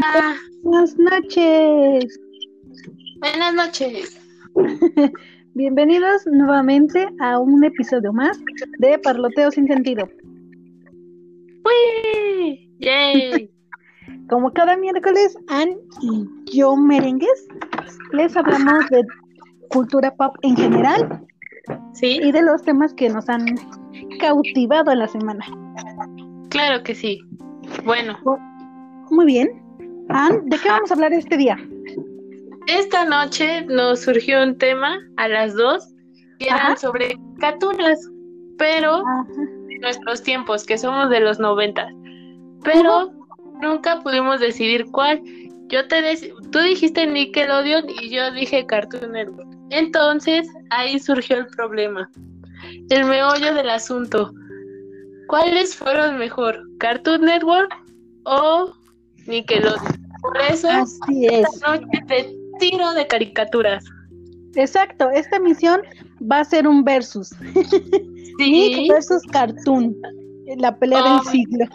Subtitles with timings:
[0.00, 0.34] Hola.
[0.62, 2.20] Buenas noches.
[3.18, 4.18] Buenas noches.
[5.54, 8.40] Bienvenidos nuevamente a un episodio más
[8.78, 10.08] de Parloteo sin sentido.
[11.66, 12.74] ¡Uy!
[12.78, 13.50] ¡Yay!
[14.30, 17.46] Como cada miércoles, Ann y yo merengues
[18.12, 19.02] les hablamos de
[19.68, 21.26] cultura pop en general
[21.92, 22.20] ¿Sí?
[22.22, 23.44] y de los temas que nos han
[24.18, 25.44] cautivado en la semana.
[26.48, 27.20] Claro que sí.
[27.84, 28.18] Bueno,
[29.10, 29.59] Muy bien.
[30.10, 31.56] Ann, ¿de qué vamos a hablar este día?
[32.66, 35.84] esta noche nos surgió un tema a las dos
[36.38, 36.76] que eran Ajá.
[36.76, 37.98] sobre caricaturas,
[38.58, 39.26] pero Ajá.
[39.80, 41.92] nuestros tiempos, que somos de los noventas.
[42.62, 43.10] Pero
[43.60, 45.20] nunca pudimos decidir cuál.
[45.68, 49.48] Yo te dec- tú dijiste Nickelodeon y yo dije Cartoon Network.
[49.70, 52.10] Entonces ahí surgió el problema.
[52.90, 54.32] El meollo del asunto.
[55.28, 56.60] ¿Cuáles fueron mejor?
[56.78, 57.72] ¿Cartoon Network
[58.24, 58.74] o
[59.26, 59.99] Nickelodeon?
[60.32, 61.46] Por eso Así es.
[61.54, 63.84] esta noche te tiro de caricaturas.
[64.54, 65.80] Exacto, esta emisión
[66.30, 67.28] va a ser un versus.
[68.38, 69.96] Sí, Nick versus Cartoon.
[70.58, 71.66] La pelea Oh, del siglo.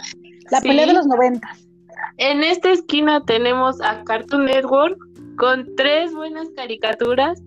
[0.51, 0.67] La sí.
[0.67, 1.65] pelea de los noventas.
[2.17, 4.97] En esta esquina tenemos a Cartoon Network
[5.37, 7.41] con tres buenas caricaturas.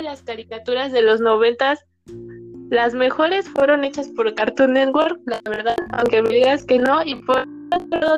[0.00, 1.84] Las caricaturas de los noventas,
[2.70, 7.04] las mejores fueron hechas por Cartoon Network, la verdad, aunque me digas que no.
[7.04, 7.46] Y por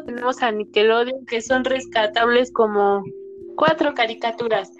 [0.04, 3.02] tenemos a Nickelodeon, que son rescatables como
[3.56, 4.70] cuatro caricaturas.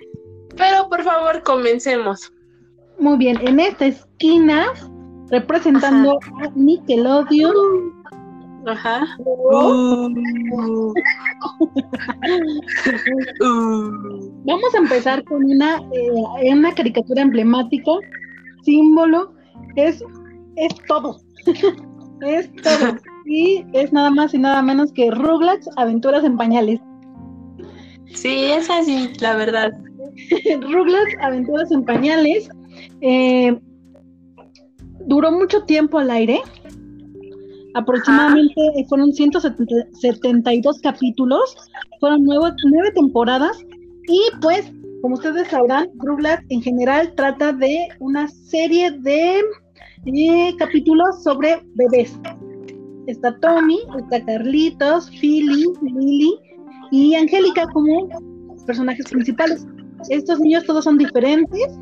[0.57, 2.33] Pero por favor, comencemos.
[2.99, 4.67] Muy bien, en esta esquina,
[5.31, 7.95] representando a Nickelodeon.
[8.67, 9.07] Ajá.
[14.45, 17.93] Vamos a empezar con una, eh, una caricatura emblemática,
[18.63, 19.33] símbolo,
[19.77, 20.03] es,
[20.57, 21.21] es todo.
[22.23, 22.97] es todo.
[23.27, 26.81] Y es nada más y nada menos que Rugrats, Aventuras en Pañales.
[28.15, 29.71] Sí, es así, la verdad.
[30.61, 32.49] Rugrats, Aventuras en Pañales.
[33.01, 33.59] eh,
[35.07, 36.41] duró mucho tiempo al aire.
[37.75, 38.55] Aproximadamente
[38.89, 41.57] fueron 172 capítulos.
[42.01, 43.59] Fueron nueve, nueve temporadas.
[44.09, 44.73] Y pues,
[45.03, 49.43] como ustedes sabrán, Rugrats en general trata de una serie de
[50.07, 52.19] eh, capítulos sobre bebés.
[53.07, 56.35] Está Tommy, está Carlitos, Philly, Lily
[56.91, 58.09] y Angélica como
[58.67, 59.67] personajes principales.
[60.11, 61.79] Estos niños todos son diferentes,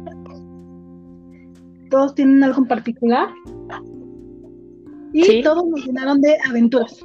[1.91, 3.29] todos tienen algo en particular
[5.13, 5.43] y Sí.
[5.43, 7.01] todos nos llenaron de aventuras.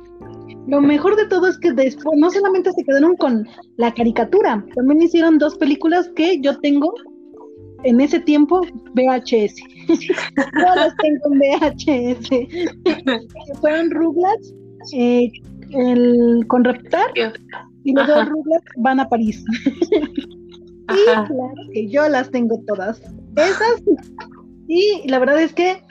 [0.68, 3.48] Lo mejor de todo es que después no solamente se quedaron con
[3.78, 6.94] la caricatura, también hicieron dos películas que yo tengo
[7.84, 8.62] en ese tiempo
[8.94, 9.56] VHS.
[9.88, 12.30] yo las tengo en VHS.
[13.62, 14.54] fueron Rugrats
[14.94, 15.32] eh,
[15.72, 17.12] el, con Reptar
[17.84, 18.26] y luego Ajá.
[18.26, 19.44] Rugrats van a París.
[20.92, 23.00] Y claro que yo las tengo todas.
[23.36, 23.84] Esas.
[24.68, 25.84] Y la verdad es que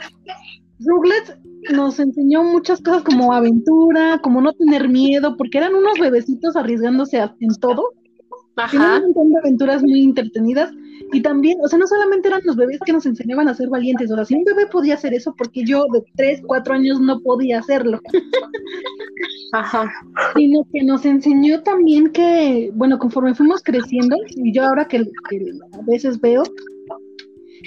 [0.80, 1.38] Rugrats
[1.72, 7.18] nos enseñó muchas cosas como aventura, como no tener miedo, porque eran unos bebecitos arriesgándose
[7.18, 7.92] en todo.
[8.70, 8.96] Tenían Ajá.
[8.98, 10.72] un montón de aventuras muy entretenidas.
[11.12, 14.10] Y también, o sea, no solamente eran los bebés que nos enseñaban a ser valientes,
[14.10, 17.20] o sea, si un bebé podía hacer eso, porque yo de 3, 4 años no
[17.20, 18.00] podía hacerlo.
[19.52, 19.90] Ajá.
[20.36, 24.98] sino que nos enseñó también que, bueno, conforme fuimos creciendo, y yo ahora que,
[25.30, 26.42] que a veces veo,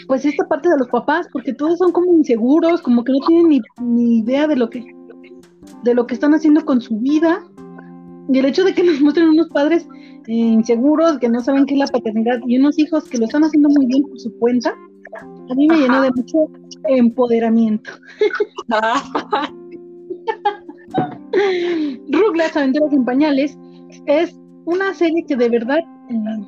[0.07, 3.49] pues esta parte de los papás, porque todos son como inseguros, como que no tienen
[3.49, 4.85] ni, ni idea de lo que
[5.83, 7.43] de lo que están haciendo con su vida,
[8.31, 9.87] y el hecho de que nos muestren unos padres
[10.27, 13.69] inseguros, que no saben qué es la paternidad, y unos hijos que lo están haciendo
[13.69, 14.75] muy bien por su cuenta,
[15.49, 15.83] a mí me Ajá.
[15.83, 16.49] llenó de mucho
[16.87, 17.91] empoderamiento.
[22.09, 23.57] Rugrats Aventuras en Pañales
[24.05, 26.45] es una serie que de verdad eh,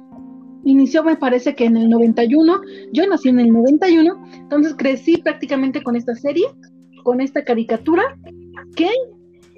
[0.64, 2.62] inició, me parece que en el 91.
[2.94, 6.46] Yo nací en el 91, entonces crecí prácticamente con esta serie,
[7.04, 8.04] con esta caricatura,
[8.76, 8.90] que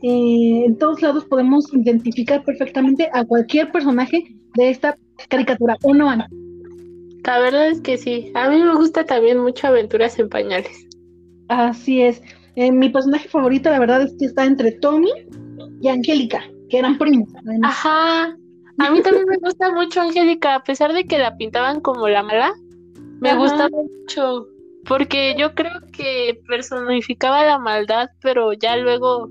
[0.07, 4.23] eh, en todos lados podemos identificar perfectamente a cualquier personaje
[4.53, 4.95] de esta
[5.29, 6.29] caricatura, ¿o no, Ana?
[7.23, 8.31] La verdad es que sí.
[8.35, 10.87] A mí me gusta también mucho Aventuras en Pañales.
[11.47, 12.21] Así es.
[12.55, 15.09] Eh, mi personaje favorito, la verdad, es que está entre Tommy
[15.81, 17.29] y Angélica, que eran primos.
[17.43, 17.71] además.
[17.71, 18.37] Ajá.
[18.77, 22.21] A mí también me gusta mucho Angélica, a pesar de que la pintaban como la
[22.21, 22.53] mala,
[23.21, 23.39] me Ajá.
[23.39, 24.45] gustaba mucho.
[24.87, 29.29] Porque yo creo que personificaba la maldad, pero ya luego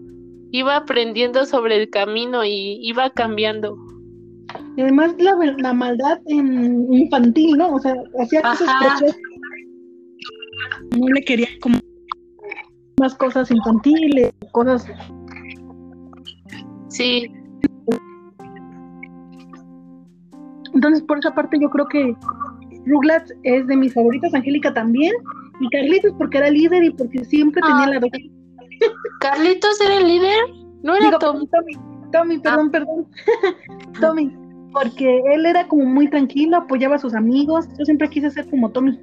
[0.55, 3.77] iba aprendiendo sobre el camino y iba cambiando.
[4.77, 7.75] Y además la, la maldad en infantil, ¿no?
[7.75, 9.21] O sea, hacía cosas preciosas.
[10.97, 11.81] No le quería como
[13.01, 14.87] más cosas infantiles, cosas
[16.89, 17.29] Sí,
[20.73, 22.15] Entonces, por esa parte, yo creo que
[22.87, 25.13] Rugrats es de mis favoritos, Angélica también,
[25.59, 28.44] y Carlitos porque era líder y porque siempre tenía la razón.
[29.21, 30.39] ¿Carlitos era el líder?
[30.83, 31.47] No era Digo, Tommy.
[31.49, 31.73] Tommy,
[32.13, 33.07] Tommy, perdón, perdón.
[34.01, 34.31] Tommy,
[34.73, 37.67] porque él era como muy tranquilo, apoyaba a sus amigos.
[37.79, 38.99] Yo siempre quise ser como Tommy.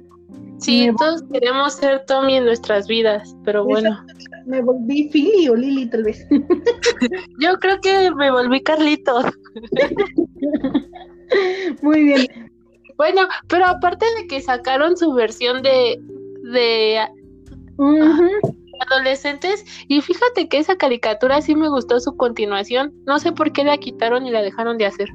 [0.58, 3.98] Sí, Me- todos queremos ser Tommy en nuestras vidas, pero bueno,
[4.46, 6.24] Me volví Philly o Lily, tal vez.
[7.40, 9.24] yo creo que me volví Carlitos.
[11.82, 12.26] muy bien.
[12.96, 16.00] Bueno, pero aparte de que sacaron su versión de,
[16.52, 17.00] de.
[18.90, 22.92] Adolescentes, y fíjate que esa caricatura sí me gustó su continuación.
[23.06, 25.08] No sé por qué la quitaron y la dejaron de hacer.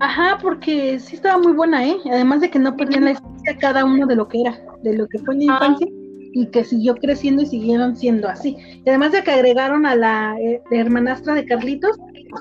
[0.00, 1.96] Ajá, porque sí estaba muy buena, ¿eh?
[2.06, 5.08] Además de que no perdían la esencia cada uno de lo que era, de lo
[5.08, 5.66] que fue en la Ajá.
[5.66, 5.88] infancia
[6.32, 8.56] y que siguió creciendo y siguieron siendo así.
[8.84, 11.96] Y además de que agregaron a la eh, hermanastra de Carlitos,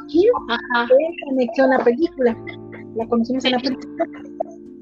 [0.07, 0.87] Kim, Ajá.
[0.87, 2.37] que anexó la película.
[2.95, 4.05] La conocimos en la película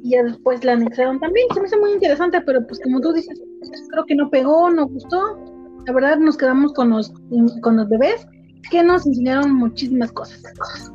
[0.06, 1.48] y ya después la anexaron también.
[1.54, 3.42] Se me hizo muy interesante, pero pues como tú dices,
[3.90, 5.40] creo que no pegó, no gustó.
[5.86, 7.14] La verdad nos quedamos con los,
[7.62, 8.26] con los bebés
[8.72, 10.44] que nos enseñaron muchísimas cosas.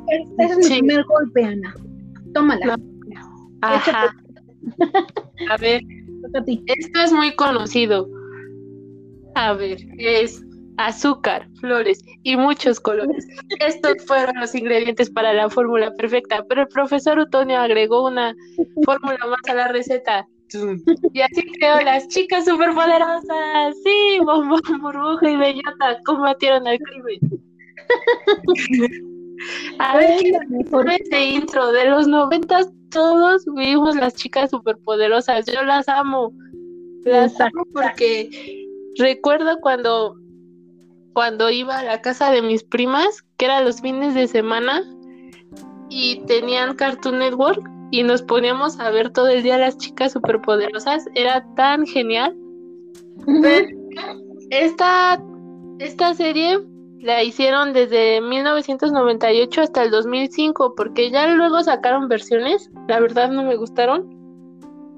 [0.09, 1.73] Es- Ese es mi primer golpe, Ana.
[2.33, 2.77] Tómala.
[3.61, 4.13] Ajá.
[5.49, 5.81] A ver,
[6.65, 8.07] esto es muy conocido.
[9.35, 10.43] A ver, es
[10.77, 13.25] azúcar, flores y muchos colores.
[13.59, 18.35] Estos fueron los ingredientes para la fórmula perfecta, pero el profesor Utonio agregó una
[18.83, 20.27] fórmula más a la receta.
[21.13, 23.75] Y así creó las chicas superpoderosas.
[23.83, 27.19] Sí, bombón, burbuja y bellota combatieron al crimen.
[29.79, 30.85] A ver, ¿quién Mejor.
[30.85, 35.45] Con ese intro de los noventas todos vimos las chicas superpoderosas.
[35.45, 36.31] Yo las amo.
[37.05, 38.29] Las amo porque
[38.97, 40.15] recuerdo cuando
[41.13, 44.81] cuando iba a la casa de mis primas, que eran los fines de semana,
[45.89, 51.05] y tenían Cartoon Network y nos poníamos a ver todo el día las chicas superpoderosas.
[51.13, 52.35] Era tan genial.
[53.41, 53.67] Pero
[54.49, 55.21] esta,
[55.79, 56.59] esta serie
[57.01, 63.43] la hicieron desde 1998 hasta el 2005, porque ya luego sacaron versiones, la verdad no
[63.43, 64.07] me gustaron,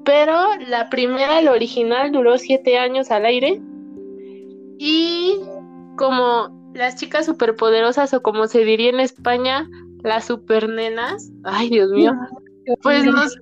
[0.03, 0.37] pero
[0.67, 3.61] la primera, la original, duró siete años al aire,
[4.77, 5.39] y
[5.95, 9.69] como las chicas superpoderosas, o como se diría en España,
[10.03, 12.11] las supernenas, ay Dios mío,
[12.81, 13.35] pues nos,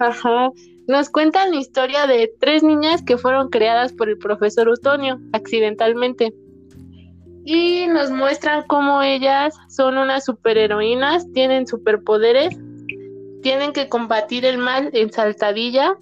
[0.00, 0.50] ajá,
[0.86, 6.32] nos cuentan la historia de tres niñas que fueron creadas por el profesor Utonio accidentalmente.
[7.44, 12.56] Y nos muestran cómo ellas son unas superheroínas, tienen superpoderes,
[13.42, 15.96] tienen que combatir el mal en Saltadilla,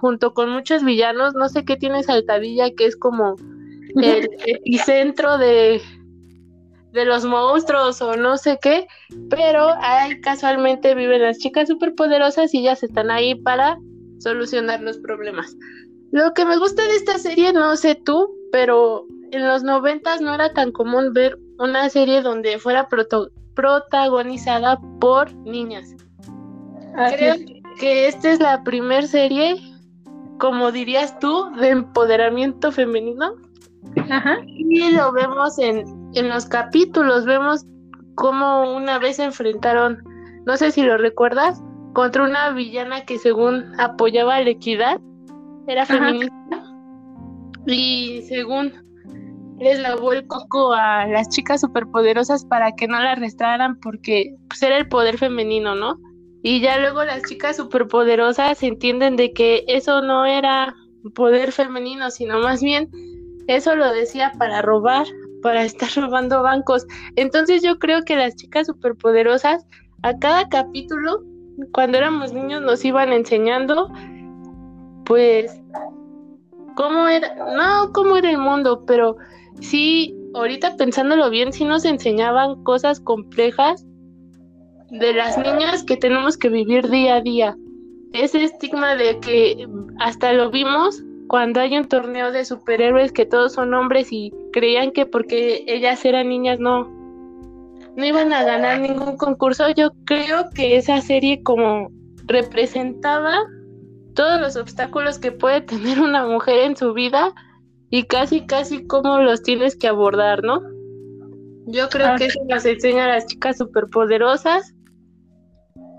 [0.00, 1.34] junto con muchos villanos.
[1.34, 3.34] No sé qué tiene Saltadilla, que es como
[3.96, 5.82] el epicentro de,
[6.92, 8.86] de los monstruos o no sé qué,
[9.30, 13.78] pero ahí casualmente viven las chicas superpoderosas y ellas están ahí para
[14.18, 15.54] solucionar los problemas.
[16.10, 20.34] Lo que me gusta de esta serie, no sé tú, pero en los noventas no
[20.34, 22.88] era tan común ver una serie donde fuera
[23.54, 25.94] protagonizada por niñas.
[26.96, 27.44] Así Creo es.
[27.78, 29.56] que esta es la primer serie,
[30.38, 33.34] como dirías tú, de empoderamiento femenino.
[34.10, 34.38] Ajá.
[34.46, 35.84] Y lo vemos en,
[36.18, 37.64] en los capítulos, vemos
[38.14, 40.02] cómo una vez se enfrentaron,
[40.46, 41.62] no sé si lo recuerdas,
[41.94, 45.00] contra una villana que según apoyaba la equidad,
[45.66, 45.98] era Ajá.
[45.98, 46.62] feminista,
[47.66, 48.72] y según
[49.58, 54.62] les lavó el coco a las chicas superpoderosas para que no la arrestaran porque pues,
[54.62, 55.98] era el poder femenino, ¿no?
[56.42, 60.74] Y ya luego las chicas superpoderosas entienden de que eso no era
[61.14, 62.88] poder femenino, sino más bien
[63.48, 65.06] eso lo decía para robar,
[65.42, 66.86] para estar robando bancos.
[67.16, 69.66] Entonces yo creo que las chicas superpoderosas
[70.02, 71.22] a cada capítulo,
[71.72, 73.90] cuando éramos niños, nos iban enseñando,
[75.04, 75.60] pues,
[76.76, 79.16] cómo era, no cómo era el mundo, pero
[79.60, 83.84] sí, ahorita pensándolo bien, sí nos enseñaban cosas complejas
[84.90, 87.56] de las niñas que tenemos que vivir día a día.
[88.12, 89.68] Ese estigma de que
[89.98, 94.90] hasta lo vimos cuando hay un torneo de superhéroes que todos son hombres y creían
[94.90, 96.88] que porque ellas eran niñas no
[97.96, 99.70] no iban a ganar ningún concurso.
[99.70, 101.90] Yo creo que esa serie como
[102.26, 103.34] representaba
[104.14, 107.32] todos los obstáculos que puede tener una mujer en su vida
[107.90, 110.60] y casi casi cómo los tienes que abordar, ¿no?
[111.66, 114.74] Yo creo que eso nos enseña a las chicas superpoderosas.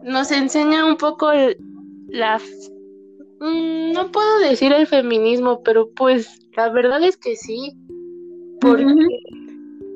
[0.03, 1.31] Nos enseña un poco
[2.07, 2.39] la
[3.39, 7.73] Mm, no puedo decir el feminismo, pero pues la verdad es que sí,
[8.59, 8.85] porque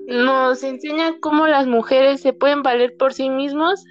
[0.08, 3.84] nos enseña cómo las mujeres se pueden valer por sí mismos,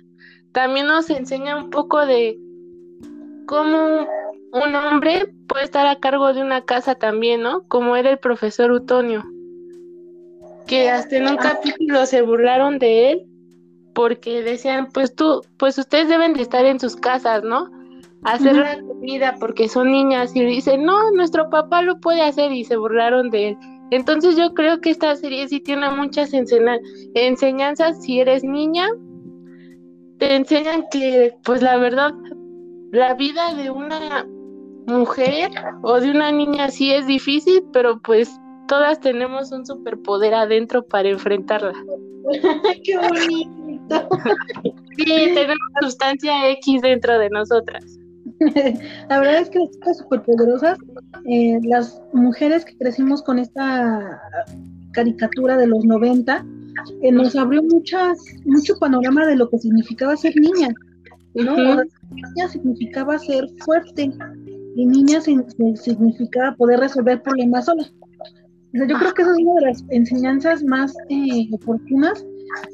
[0.52, 2.38] también nos enseña un poco de
[3.46, 4.06] cómo
[4.52, 7.66] un hombre puede estar a cargo de una casa también, ¿no?
[7.68, 9.24] Como era el profesor Utonio,
[10.66, 13.26] que hasta en un capítulo se burlaron de él
[13.94, 17.70] porque decían, pues tú, pues ustedes deben de estar en sus casas, ¿no?
[18.24, 22.64] Hacer la comida porque son niñas y dicen, no, nuestro papá lo puede hacer y
[22.64, 23.56] se burlaron de él.
[23.92, 28.88] Entonces yo creo que esta serie sí tiene muchas enseñanzas si eres niña,
[30.16, 32.14] te enseñan que pues la verdad
[32.90, 34.26] la vida de una
[34.86, 35.50] mujer
[35.82, 38.34] o de una niña sí es difícil, pero pues
[38.66, 41.74] todas tenemos un superpoder adentro para enfrentarla.
[42.84, 44.08] ¡Qué bonito!
[44.96, 47.98] sí, tenemos sustancia X dentro de nosotras.
[49.08, 50.78] La verdad es que las chicas superpoderosas,
[51.26, 54.20] eh, las mujeres que crecimos con esta
[54.92, 56.44] caricatura de los 90,
[57.02, 60.68] eh, nos abrió muchas, mucho panorama de lo que significaba ser niña.
[61.34, 61.54] ¿no?
[62.10, 64.10] Niña significaba ser fuerte
[64.76, 67.84] y niña significaba poder resolver problemas sola.
[68.72, 72.24] yo creo que esa es una de las enseñanzas más eh, oportunas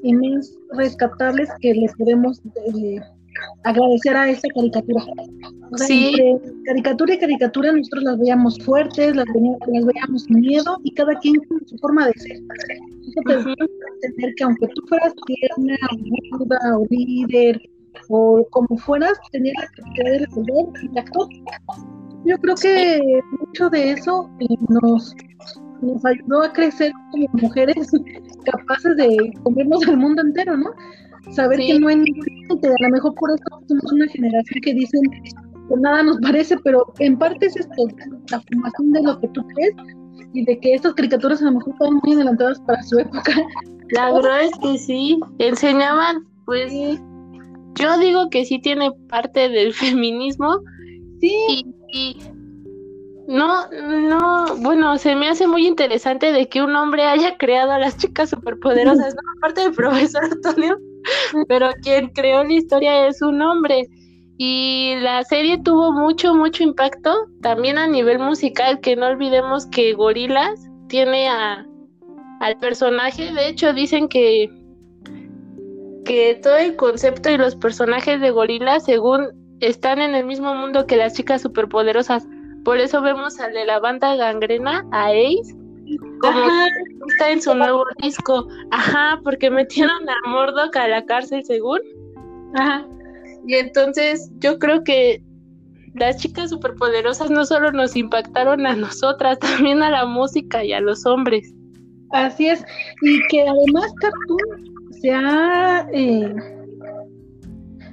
[0.03, 2.41] y más rescatables que le podemos
[2.75, 3.01] eh,
[3.65, 5.05] agradecer a esta caricatura.
[5.79, 11.19] entre caricatura y caricatura nosotros las veíamos fuertes, las, las veíamos sin miedo y cada
[11.21, 12.37] quien con su forma de ser.
[12.37, 13.55] Eso
[14.01, 15.77] tener que aunque tú fueras tierna,
[16.77, 17.61] o líder,
[18.09, 21.29] o como fueras, tenías la capacidad de resolver y actuar.
[22.25, 23.01] Yo creo que
[23.41, 25.15] mucho de eso eh, nos,
[25.81, 27.91] nos ayudó a crecer como mujeres
[28.45, 30.71] capaces de comernos al mundo entero, ¿no?
[31.31, 35.01] Saber que no hay límite, a lo mejor por eso somos una generación que dicen
[35.11, 37.75] que nada nos parece, pero en parte es esto,
[38.31, 39.75] la formación de lo que tú crees
[40.33, 43.33] y de que estas caricaturas a lo mejor estaban muy adelantadas para su época.
[43.91, 46.73] La verdad es que sí, enseñaban pues
[47.75, 50.61] yo digo que sí tiene parte del feminismo.
[51.21, 51.67] Sí.
[51.93, 52.17] Y,
[53.29, 57.79] no, no, bueno, se me hace muy interesante de que un hombre haya creado a
[57.79, 59.21] las chicas superpoderosas, ¿no?
[59.37, 60.79] Aparte del profesor Antonio,
[61.49, 63.89] pero quien creó la historia es un hombre.
[64.37, 67.13] Y la serie tuvo mucho, mucho impacto,
[67.43, 71.67] también a nivel musical, que no olvidemos que Gorilas tiene a,
[72.41, 74.49] al personaje, de hecho dicen que
[76.09, 79.29] que todo el concepto y los personajes de gorila, según
[79.61, 82.27] están en el mismo mundo que las chicas superpoderosas.
[82.65, 85.55] Por eso vemos al de la banda gangrena, a Ace,
[86.21, 86.41] como
[87.09, 88.49] está en su nuevo disco.
[88.71, 91.81] Ajá, porque metieron a Mordok a la cárcel, según.
[92.55, 92.87] Ajá.
[93.47, 95.23] Y entonces yo creo que
[95.95, 100.81] las chicas superpoderosas no solo nos impactaron a nosotras, también a la música y a
[100.81, 101.53] los hombres.
[102.11, 102.65] Así es.
[103.03, 106.35] Y que además Cartoon se ha, eh,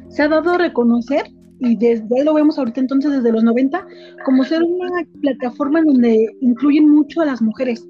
[0.10, 1.25] se ha dado a reconocer,
[1.66, 3.86] y desde lo vemos ahorita entonces desde los 90,
[4.24, 7.88] como ser una plataforma en donde incluyen mucho a las mujeres.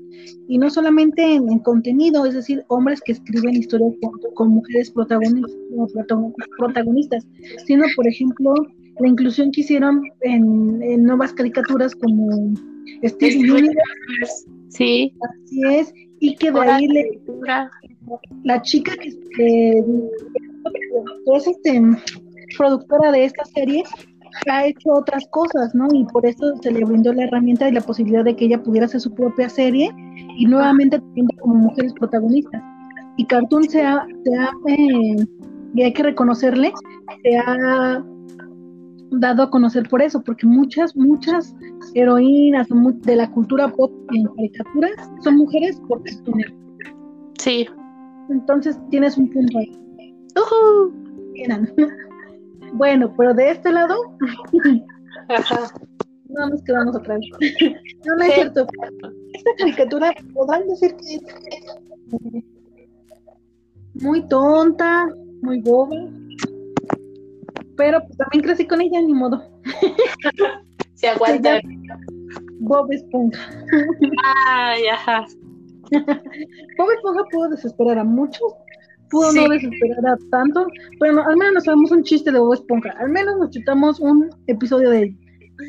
[0.47, 3.93] Y no solamente en, contenido, es decir, hombres que escriben historias
[4.33, 5.51] con, mujeres protagonistas,
[6.57, 7.27] protagonistas,
[7.65, 8.53] sino, por ejemplo,
[8.99, 12.53] la inclusión que hicieron en, nuevas caricaturas como
[13.03, 14.47] Steve Universe.
[14.69, 15.13] Sí.
[15.21, 15.93] Así es.
[16.19, 17.21] Y que de ahí le,
[18.43, 19.09] la chica que,
[21.35, 21.81] es este,
[22.57, 23.83] productora de esta serie
[24.49, 25.87] ha hecho otras cosas, ¿no?
[25.93, 28.85] Y por eso se le brindó la herramienta y la posibilidad de que ella pudiera
[28.85, 29.89] hacer su propia serie
[30.37, 31.01] y nuevamente
[31.39, 32.61] como mujeres protagonistas.
[33.17, 34.05] Y Cartoon se ha,
[34.67, 35.15] eh,
[35.73, 36.73] y hay que reconocerle,
[37.23, 38.03] se ha
[39.11, 41.55] dado a conocer por eso, porque muchas, muchas
[41.93, 42.67] heroínas
[43.03, 44.91] de la cultura pop en caricaturas
[45.23, 46.41] son mujeres por Cartoon
[47.39, 47.67] Sí,
[48.29, 49.71] entonces tienes un punto ahí.
[52.73, 53.95] Bueno, pero de este lado,
[56.27, 57.19] no nos quedamos atrás.
[58.05, 58.67] no, no es cierto.
[59.33, 61.23] Esta caricatura podrán decir que es
[63.95, 65.07] muy tonta,
[65.41, 65.95] muy boba,
[67.77, 69.41] pero pues también crecí con ella, ni modo.
[70.93, 71.59] Se aguanta.
[72.59, 73.49] Bob Esponja.
[74.45, 75.25] Ay, ajá.
[76.77, 78.53] Bob Esponja pudo desesperar a muchos,
[79.09, 80.67] pudo no desesperar a tanto,
[80.99, 84.29] pero al menos nos sabemos un chiste de Bob Esponja, al menos nos chutamos un
[84.47, 85.17] episodio de él.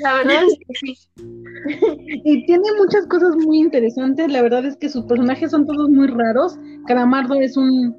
[0.03, 0.95] La verdad es que sí.
[2.25, 6.09] y tiene muchas cosas muy interesantes, la verdad es que sus personajes son todos muy
[6.09, 6.59] raros.
[6.87, 7.95] Calamardo es un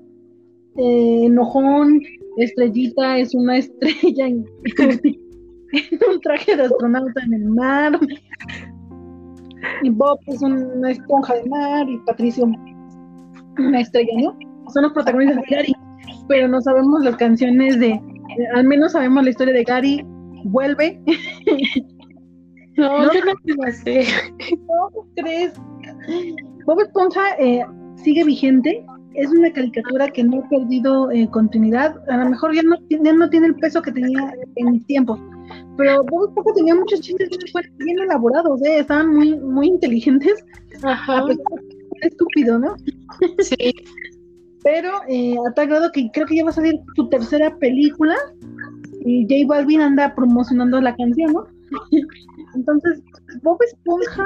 [0.77, 2.01] eh, enojón,
[2.37, 4.45] Estrellita es una estrella en
[6.09, 7.99] un traje de astronauta en el mar
[9.81, 12.45] y Bob es una esponja de mar y Patricio
[13.57, 14.46] una estrella, ¿no?
[14.73, 15.73] Son los protagonistas de Gary,
[16.27, 18.01] pero no sabemos las canciones de,
[18.53, 20.05] al menos sabemos la historia de Gary
[20.43, 20.99] vuelve.
[22.77, 23.33] No, yo no
[23.63, 24.05] lo sé.
[24.67, 25.53] ¿Cómo crees?
[26.65, 28.85] Bob Esponja eh, sigue vigente.
[29.15, 31.95] Es una caricatura que no ha perdido eh, continuidad.
[32.07, 35.19] A lo mejor ya no, ya no tiene el peso que tenía en mis tiempos.
[35.75, 38.79] Pero Bob Esponja tenía muchos chistes bien, bien elaborados, ¿eh?
[38.79, 40.45] estaban muy, muy inteligentes.
[40.83, 41.25] Ajá.
[42.01, 42.75] Estúpido, ¿no?
[43.39, 43.73] Sí.
[44.67, 48.15] Pero eh, a tal grado que creo que ya va a salir su tercera película
[49.05, 51.47] y J Balvin anda promocionando la canción, ¿no?
[52.53, 53.01] Entonces,
[53.43, 54.25] Bob Esponja,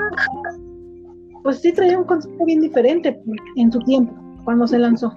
[1.43, 3.21] pues sí traía un concepto bien diferente
[3.55, 5.13] en su tiempo, cuando se lanzó.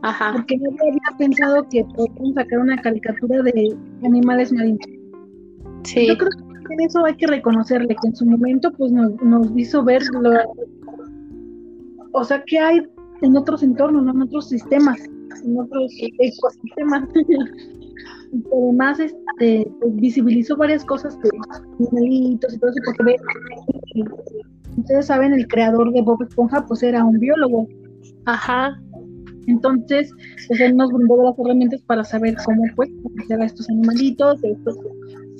[0.00, 0.32] Ajá.
[0.32, 4.86] Porque nadie había pensado que podían sacar una caricatura de animales marinos.
[5.82, 6.06] Sí.
[6.06, 9.50] Yo creo que en eso hay que reconocerle que en su momento pues nos, nos
[9.54, 10.30] hizo ver lo,
[12.12, 12.82] o sea que hay
[13.22, 14.12] en otros entornos, ¿no?
[14.12, 14.98] en otros sistemas,
[15.44, 17.08] en otros ecosistemas.
[18.52, 21.30] además este, pues, visibilizó varias cosas de
[21.90, 23.16] animalitos y todo eso, porque ve,
[24.78, 27.68] ustedes saben, el creador de Bob Esponja pues era un biólogo.
[28.26, 28.80] Ajá.
[29.48, 30.10] Entonces,
[30.46, 32.90] pues él nos brindó las herramientas para saber cómo pues
[33.30, 34.78] a estos animalitos, estos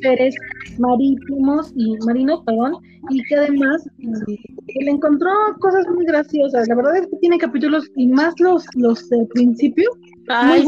[0.02, 0.34] seres
[0.78, 2.74] marítimos y marinos, perdón,
[3.10, 5.30] y que además eh, él encontró
[5.60, 6.68] cosas muy graciosas.
[6.68, 9.88] La verdad es que tiene capítulos y más los los del principio,
[10.28, 10.64] Ay,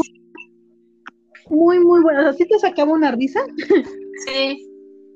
[1.49, 2.25] muy muy buenos.
[2.25, 3.41] Así te sacaba una risa,
[4.25, 4.67] sí.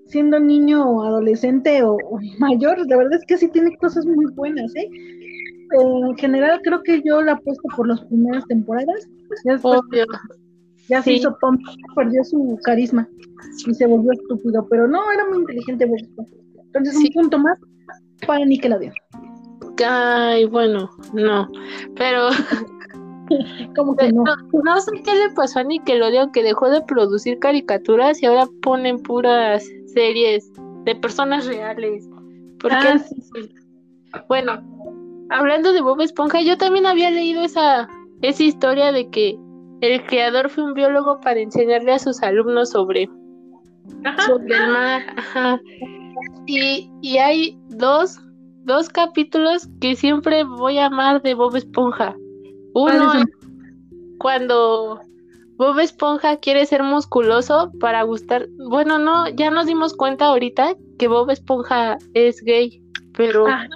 [0.07, 2.77] siendo niño o adolescente o, o mayor.
[2.87, 4.89] La verdad es que sí tiene cosas muy buenas, ¿eh?
[5.71, 9.07] En general creo que yo la apuesto por las primeras temporadas.
[9.61, 10.05] Obvio.
[10.89, 11.15] Ya se sí.
[11.17, 13.07] hizo tonto, perdió su carisma
[13.67, 16.31] y se volvió estúpido, pero no, era muy inteligente Bob Esponja.
[16.65, 17.11] Entonces Sí.
[17.15, 17.57] un punto más
[18.27, 18.93] para Nickelodeon.
[19.85, 21.47] Ay, bueno, no.
[21.95, 22.29] Pero
[23.75, 24.23] Como que no.
[24.23, 28.47] no, no sé qué le pasó a Nickelodeon que dejó de producir caricaturas y ahora
[28.61, 30.51] ponen puras series
[30.85, 32.07] de personas reales.
[32.59, 33.21] Porque Ah, sí,
[34.27, 34.61] Bueno,
[35.29, 37.87] hablando de Bob Esponja, yo también había leído esa,
[38.21, 39.37] esa historia de que
[39.81, 43.09] el creador fue un biólogo para enseñarle a sus alumnos sobre,
[44.25, 45.01] sobre el mar.
[45.17, 45.61] Ajá.
[46.45, 48.19] Y, y hay dos,
[48.63, 52.15] dos capítulos que siempre voy a amar de Bob Esponja.
[52.73, 53.39] Uno ¿Cuáles es
[54.19, 54.99] cuando
[55.59, 58.47] Bob Esponja quiere ser musculoso para gustar.
[58.69, 62.81] Bueno, no, ya nos dimos cuenta ahorita que Bob Esponja es gay,
[63.17, 63.67] pero Ah,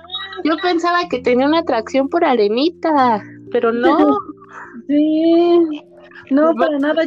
[0.44, 4.18] yo pensaba que tenía una atracción por Arenita, pero no.
[4.88, 5.82] sí.
[6.32, 7.04] No, para nada.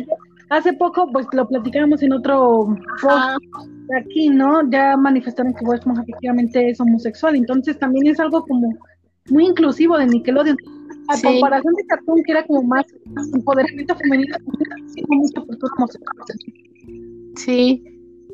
[0.50, 2.66] hace poco, pues lo platicábamos en otro
[3.02, 3.36] post Ah,
[4.00, 4.68] aquí, ¿no?
[4.70, 8.68] Ya manifestaron que Esponja efectivamente es homosexual, entonces también es algo como
[9.30, 10.56] muy inclusivo de Nickelodeon.
[11.08, 11.26] A Sí.
[11.26, 12.84] comparación de Cartoon, que era como más
[13.32, 14.36] empoderamiento femenino,
[15.46, 16.16] por todo homosexual.
[17.36, 17.84] sí,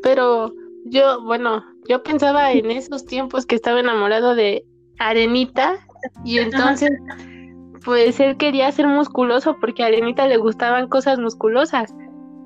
[0.02, 0.52] pero
[0.86, 4.64] yo, bueno, yo pensaba en esos tiempos que estaba enamorado de
[4.98, 5.76] Arenita
[6.24, 6.90] y entonces,
[7.84, 11.94] pues él quería ser musculoso porque a Arenita le gustaban cosas musculosas.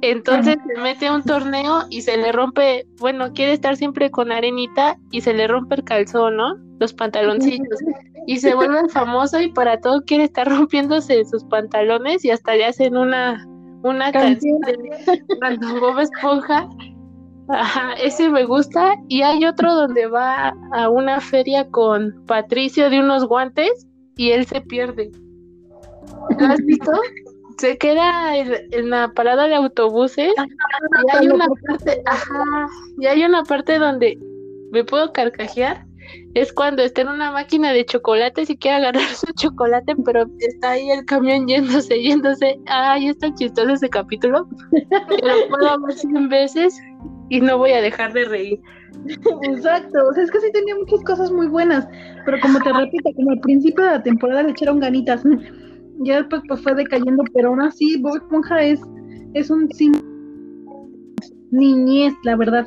[0.03, 4.31] Entonces se mete a un torneo y se le rompe, bueno, quiere estar siempre con
[4.31, 6.57] Arenita y se le rompe el calzón, ¿no?
[6.79, 7.79] Los pantaloncillos.
[8.27, 12.66] Y se vuelve famoso y para todo quiere estar rompiéndose sus pantalones y hasta le
[12.66, 13.46] hacen una,
[13.83, 14.77] una canción de
[15.81, 16.68] Bob Esponja.
[17.49, 18.96] Ajá, ese me gusta.
[19.09, 24.46] Y hay otro donde va a una feria con Patricio de unos guantes y él
[24.46, 25.11] se pierde.
[26.38, 26.92] ¿Lo has visto?
[27.59, 33.42] Se queda en, la parada de autobuses y hay una parte, ajá, y hay una
[33.45, 34.19] parte donde
[34.73, 35.87] me puedo carcajear.
[36.35, 40.73] Es cuando está en una máquina de chocolates y quiere agarrar su chocolate, pero está
[40.73, 42.61] ahí el camión yéndose, yéndose.
[42.66, 44.47] Ay, es tan chistoso ese capítulo.
[44.71, 46.79] Lo puedo ver cien veces
[47.31, 48.61] y no voy a dejar de reír.
[49.42, 51.87] Exacto, o sea, es que sí tenía muchas cosas muy buenas,
[52.25, 55.23] pero como te repito, como al principio de la temporada le echaron ganitas,
[56.01, 58.81] ya después pues fue decayendo, pero aún así Bob Esponja es,
[59.35, 59.69] es un
[61.51, 62.67] niñez, la verdad.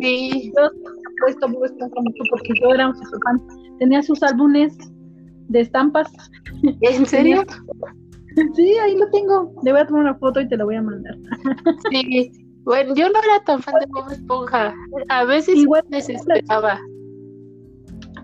[0.00, 3.40] Sí, Yo he puesto Bob Esponja mucho porque yo era un super fan,
[3.78, 4.76] tenía sus álbumes
[5.48, 6.10] de estampas,
[6.80, 7.44] ¿en serio?
[8.54, 10.82] sí, ahí lo tengo, le voy a tomar una foto y te la voy a
[10.82, 11.16] mandar.
[11.90, 12.30] Sí.
[12.64, 14.74] Bueno, yo no era tan fan de Bob Esponja.
[15.10, 16.78] A veces Igual- me desesperaba.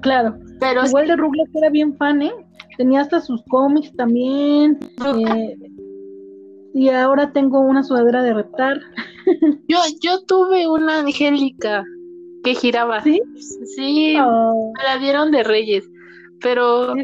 [0.01, 2.33] Claro, Pero igual de Rugrats era bien fan, ¿eh?
[2.81, 4.79] Tenía hasta sus cómics también.
[5.05, 5.55] eh,
[6.73, 8.81] y ahora tengo una sudadera de Reptar.
[9.69, 11.85] yo, yo tuve una Angélica
[12.43, 13.03] que giraba.
[13.03, 13.21] ¿Sí?
[13.77, 15.91] Sí, Oh, me la dieron de Reyes.
[16.41, 16.95] Pero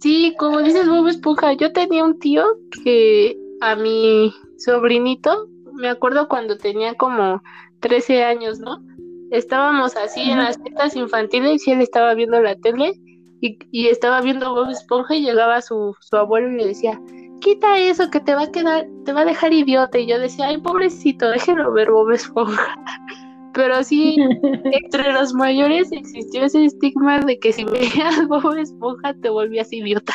[0.00, 2.44] sí, como dices Bob Esponja, yo tenía un tío
[2.82, 7.40] que a mi sobrinito, me acuerdo cuando tenía como
[7.78, 8.82] 13 años, ¿no?
[9.30, 13.00] Estábamos así en las fiestas infantiles y él estaba viendo la tele
[13.40, 17.00] y, y estaba viendo Bob Esponja y llegaba su, su abuelo y le decía,
[17.40, 19.98] quita eso que te va a quedar, te va a dejar idiota.
[19.98, 22.76] Y yo decía, ay, pobrecito, déjelo ver Bob Esponja.
[23.54, 24.16] Pero sí,
[24.64, 30.14] entre los mayores existió ese estigma de que si veías Bob Esponja te volvías idiota.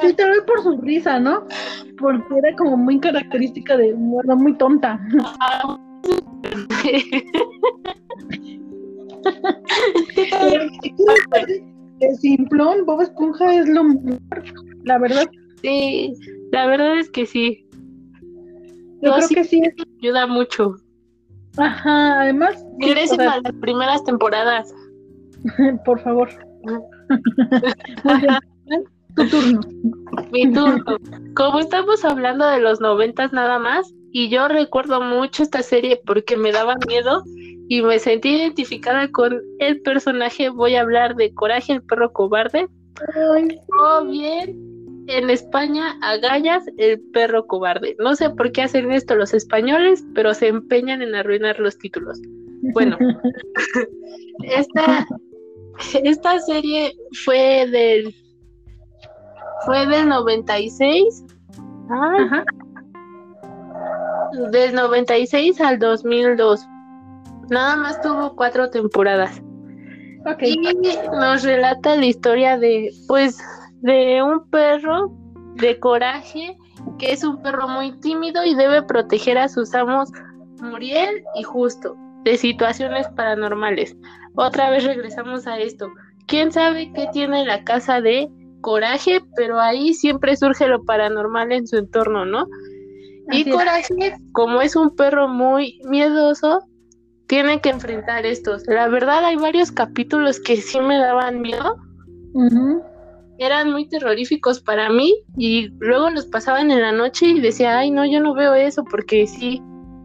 [0.00, 1.44] sí, te doy por su risa, ¿no?
[1.98, 5.00] Porque era como muy característica de, bueno, muy tonta.
[12.00, 14.44] El simplón, Bob Esponja es lo mejor,
[14.84, 15.28] la verdad.
[15.62, 16.14] Sí,
[16.50, 17.66] la verdad es que sí.
[19.02, 19.62] Yo creo que sí.
[20.02, 20.76] Ayuda mucho.
[21.56, 22.64] Ajá, además.
[22.78, 24.74] ¿Quieres en las primeras temporadas?
[25.84, 26.30] Por favor.
[29.16, 29.60] tu turno.
[30.32, 30.96] Mi turno.
[31.34, 36.36] Como estamos hablando de los noventas nada más, y yo recuerdo mucho esta serie porque
[36.36, 37.22] me daba miedo
[37.70, 40.48] y me sentí identificada con el personaje.
[40.48, 42.66] Voy a hablar de Coraje, el perro cobarde.
[43.78, 47.94] O bien en España, Agallas, el perro cobarde.
[48.00, 52.20] No sé por qué hacen esto los españoles, pero se empeñan en arruinar los títulos.
[52.74, 52.98] Bueno,
[54.42, 55.06] esta,
[56.02, 56.92] esta serie
[57.24, 58.12] fue del
[59.64, 61.24] fue del 96.
[61.88, 62.44] Ajá.
[64.50, 66.66] Del 96 al 2002.
[67.50, 69.42] Nada más tuvo cuatro temporadas.
[70.40, 70.56] Y
[71.12, 73.38] nos relata la historia de, pues,
[73.80, 75.12] de un perro
[75.56, 76.56] de coraje,
[76.98, 80.10] que es un perro muy tímido y debe proteger a sus amos
[80.62, 83.96] Muriel y Justo de situaciones paranormales.
[84.34, 85.88] Otra vez regresamos a esto.
[86.26, 88.28] ¿Quién sabe qué tiene la casa de
[88.60, 89.20] coraje?
[89.36, 92.46] Pero ahí siempre surge lo paranormal en su entorno, ¿no?
[93.32, 96.66] y coraje, como es un perro muy miedoso,
[97.30, 98.66] tienen que enfrentar estos.
[98.66, 101.76] La verdad hay varios capítulos que sí me daban miedo.
[103.38, 107.92] Eran muy terroríficos para mí y luego los pasaban en la noche y decía, ay
[107.92, 109.62] no, yo no veo eso porque sí,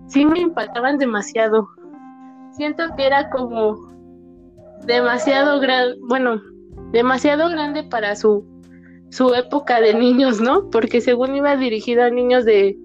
[0.08, 1.68] sí me impactaban demasiado.
[2.52, 3.76] Siento que era como
[4.86, 6.40] demasiado grande, bueno,
[6.92, 8.46] demasiado grande para su,
[9.10, 10.70] su época de niños, ¿no?
[10.70, 12.78] Porque según iba dirigido a niños de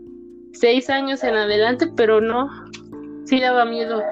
[0.55, 2.49] seis años en adelante, pero no,
[3.27, 4.03] sí daba miedo.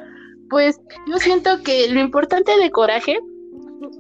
[0.51, 3.19] Pues yo siento que lo importante de coraje,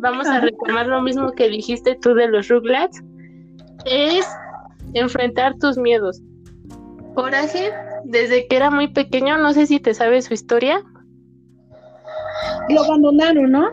[0.00, 3.02] vamos a retomar lo mismo que dijiste tú de los Rugrats,
[3.84, 4.26] es
[4.94, 6.20] enfrentar tus miedos.
[7.14, 7.72] Coraje,
[8.04, 10.82] desde que era muy pequeño, no sé si te sabes su historia.
[12.68, 13.70] Lo abandonaron, ¿no?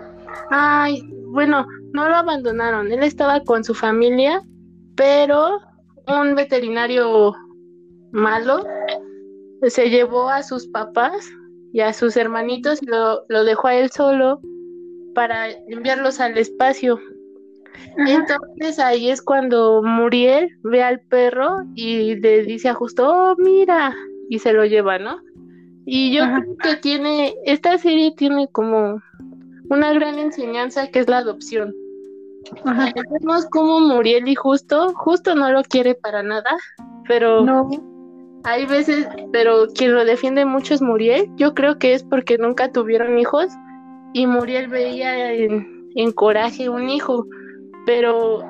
[0.50, 2.92] Ay, bueno, no lo abandonaron.
[2.92, 4.42] Él estaba con su familia,
[4.96, 5.60] pero
[6.08, 7.34] un veterinario
[8.12, 8.66] malo
[9.68, 11.26] se llevó a sus papás
[11.76, 14.40] y a sus hermanitos y lo, lo dejó a él solo
[15.14, 17.02] para enviarlos al espacio.
[17.98, 23.94] Entonces ahí es cuando Muriel ve al perro y le dice a Justo, oh, mira,
[24.30, 25.18] y se lo lleva, ¿no?
[25.86, 29.02] Y yo creo que tiene, esta serie tiene como
[29.70, 31.76] una gran enseñanza que es la adopción.
[33.20, 36.56] Vemos como Muriel y Justo, Justo no lo quiere para nada,
[37.06, 37.68] pero no
[38.46, 41.28] hay veces, pero quien lo defiende mucho es Muriel.
[41.36, 43.48] Yo creo que es porque nunca tuvieron hijos
[44.14, 47.26] y Muriel veía en, Coraje un hijo,
[47.86, 48.44] pero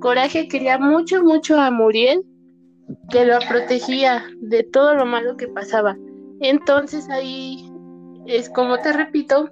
[0.00, 2.24] Coraje quería mucho, mucho a Muriel,
[3.10, 5.96] que lo protegía de todo lo malo que pasaba.
[6.40, 7.70] Entonces ahí
[8.26, 9.50] es como te repito,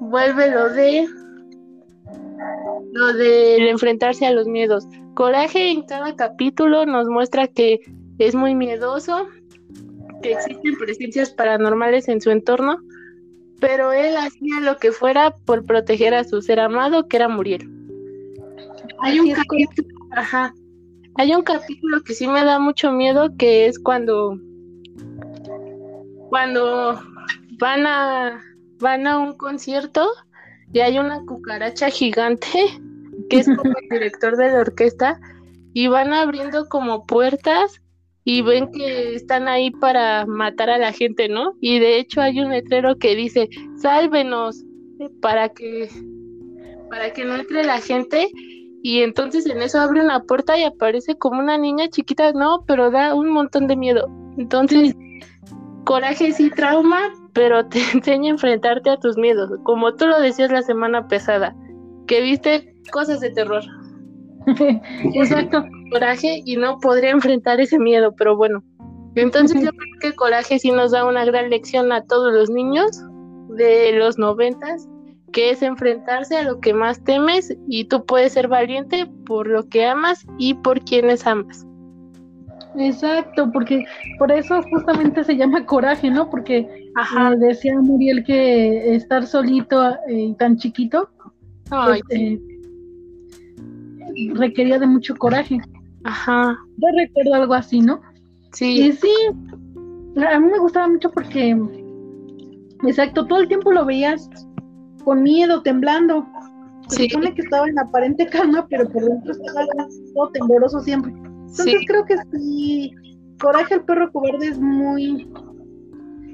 [0.00, 1.06] vuelve lo de
[2.92, 4.86] lo de enfrentarse a los miedos.
[5.14, 7.80] Coraje en cada capítulo nos muestra que
[8.18, 9.28] es muy miedoso,
[10.22, 12.78] que existen presencias paranormales en su entorno,
[13.60, 17.68] pero él hacía lo que fuera por proteger a su ser amado, que era Muriel.
[19.00, 20.54] Hay un capítulo, ajá,
[21.16, 24.38] hay un capítulo que sí me da mucho miedo, que es cuando
[26.28, 27.00] cuando
[27.58, 28.42] van a
[28.80, 30.08] van a un concierto
[30.72, 32.48] y hay una cucaracha gigante
[33.30, 35.20] que es como el director de la orquesta
[35.72, 37.80] y van abriendo como puertas
[38.24, 41.54] y ven que están ahí para matar a la gente, ¿no?
[41.60, 44.64] Y de hecho hay un letrero que dice, sálvenos
[45.20, 45.88] para que
[46.88, 48.28] para que no entre la gente
[48.82, 52.90] y entonces en eso abre una puerta y aparece como una niña chiquita, no, pero
[52.90, 54.08] da un montón de miedo.
[54.36, 54.94] Entonces,
[55.84, 57.00] coraje sí trauma,
[57.32, 61.56] pero te enseña a enfrentarte a tus miedos, como tú lo decías la semana pasada,
[62.06, 63.64] que viste cosas de terror.
[65.14, 65.64] Exacto.
[65.90, 68.62] Coraje y no podría enfrentar ese miedo, pero bueno.
[69.14, 73.00] Entonces yo creo que Coraje sí nos da una gran lección a todos los niños
[73.50, 74.88] de los noventas,
[75.32, 79.68] que es enfrentarse a lo que más temes y tú puedes ser valiente por lo
[79.68, 81.64] que amas y por quienes amas.
[82.76, 83.84] Exacto, porque
[84.18, 86.28] por eso justamente se llama coraje, ¿no?
[86.28, 87.36] Porque Ajá.
[87.36, 91.08] decía Muriel que estar solito eh, y tan chiquito
[91.68, 92.38] pues, eh,
[94.34, 95.58] requería de mucho coraje.
[96.04, 96.58] Ajá.
[96.76, 98.00] Yo recuerdo algo así, ¿no?
[98.52, 98.86] Sí.
[98.86, 99.12] Y sí,
[100.16, 101.56] a mí me gustaba mucho porque,
[102.84, 104.28] exacto, todo el tiempo lo veías
[105.04, 106.26] con miedo, temblando.
[106.88, 109.66] Se supone que estaba en aparente calma, pero por dentro estaba
[110.14, 111.12] todo tembloroso siempre.
[111.12, 112.92] Entonces creo que sí,
[113.40, 115.28] Coraje el perro cobarde es muy,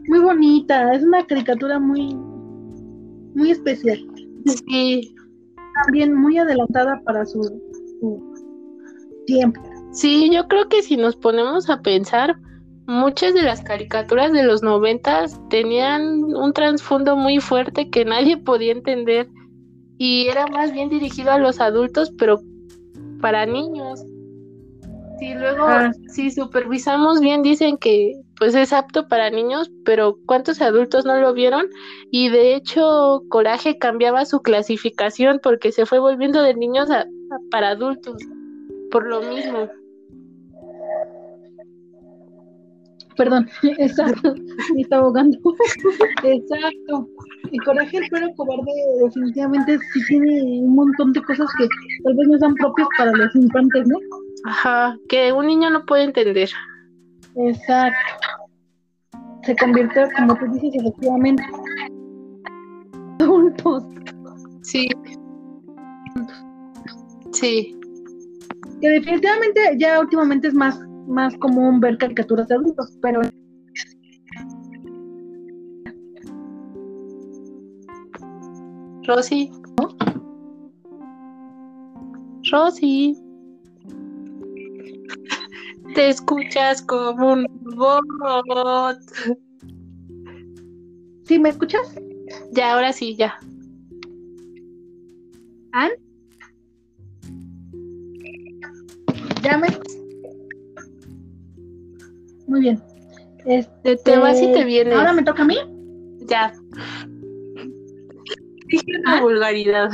[0.08, 2.14] muy bonita, es una caricatura muy,
[3.34, 3.98] muy especial.
[4.44, 5.14] Sí.
[5.84, 8.34] También muy adelantada para su, su
[9.26, 9.60] tiempo.
[9.92, 12.36] Sí, yo creo que si nos ponemos a pensar,
[12.86, 18.72] muchas de las caricaturas de los noventas tenían un trasfondo muy fuerte que nadie podía
[18.72, 19.28] entender
[19.98, 22.40] y era más bien dirigido a los adultos, pero
[23.20, 24.02] para niños.
[25.18, 25.92] Sí, luego, ah.
[26.08, 31.34] si supervisamos bien, dicen que pues es apto para niños, pero ¿cuántos adultos no lo
[31.34, 31.66] vieron?
[32.10, 37.04] Y de hecho, Coraje cambiaba su clasificación porque se fue volviendo de niños a
[37.50, 38.16] para adultos,
[38.90, 39.68] por lo mismo.
[43.14, 43.46] Perdón,
[43.78, 44.34] exacto,
[44.74, 45.38] me está ahogando.
[46.24, 47.08] exacto.
[47.50, 48.72] Y Coraje el perro cobarde
[49.04, 51.68] definitivamente sí tiene un montón de cosas que
[52.04, 53.98] tal vez no sean propias para los infantes, ¿no?
[54.46, 56.48] Ajá, que un niño no puede entender.
[57.36, 57.98] Exacto.
[59.42, 61.42] Se convirtió, como tú dices, efectivamente,
[63.20, 63.84] adultos.
[64.62, 64.88] Sí.
[67.32, 67.76] Sí.
[68.80, 70.78] Que definitivamente ya últimamente es más
[71.10, 73.20] más común ver caricaturas de adultos, pero
[79.06, 79.50] Rosy.
[82.50, 83.29] Rosy.
[85.94, 88.04] Te escuchas como un bot.
[91.24, 91.94] ¿Sí me escuchas?
[92.52, 93.38] Ya, ahora sí, ya.
[95.72, 95.90] ¿An?
[99.42, 99.68] ¿Ya me
[102.50, 102.82] muy bien.
[103.46, 104.92] Este, te vas y te vienes.
[104.92, 105.56] ¿Ahora me toca a mí?
[106.26, 106.52] Ya.
[108.66, 109.88] Dije una vulgaridad,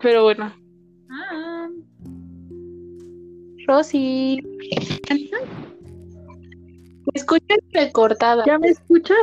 [0.00, 0.52] pero bueno.
[3.66, 4.40] Rosy.
[7.06, 8.44] ¿Me escuchas recortada?
[8.46, 9.16] ¿Ya me escuchas?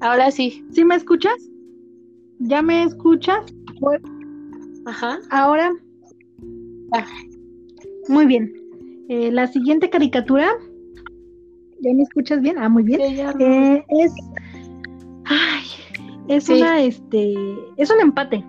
[0.00, 0.64] Ahora sí.
[0.72, 1.36] ¿Sí me escuchas?
[2.38, 3.44] ¿Ya me escuchas?
[4.86, 5.18] Ajá.
[5.30, 5.72] Ahora.
[8.08, 8.52] Muy bien.
[9.08, 10.52] Eh, la siguiente caricatura
[11.82, 12.56] ¿Ya me escuchas bien?
[12.58, 13.00] Ah, muy bien.
[13.00, 14.14] Eh, es.
[15.24, 15.64] Ay,
[16.28, 17.34] es una, este.
[17.76, 18.44] Es un empate.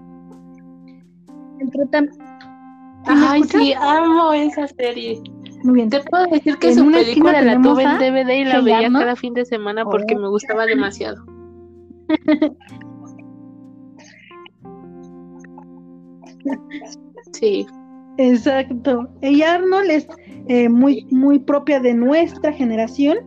[1.59, 1.83] Entre.
[3.05, 5.21] Ay, sí, amo esa serie.
[5.63, 5.89] Muy bien.
[5.89, 9.33] Te puedo decir que su película la tuve en DVD y la veía cada fin
[9.33, 11.25] de semana porque me gustaba demasiado.
[17.31, 17.65] sí.
[18.17, 19.09] Exacto.
[19.21, 20.07] Ella Arnold es
[20.47, 23.17] eh, muy, muy propia de nuestra generación.